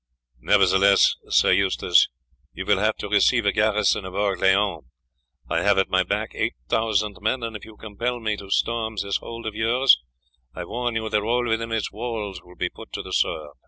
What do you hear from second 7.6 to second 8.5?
you compel me to